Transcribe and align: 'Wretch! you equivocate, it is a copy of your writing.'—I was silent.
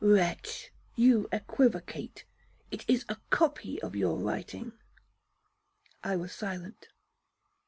'Wretch! 0.03 0.71
you 0.95 1.27
equivocate, 1.31 2.25
it 2.71 2.83
is 2.87 3.05
a 3.07 3.17
copy 3.29 3.79
of 3.83 3.95
your 3.95 4.17
writing.'—I 4.17 6.15
was 6.15 6.31
silent. 6.33 6.87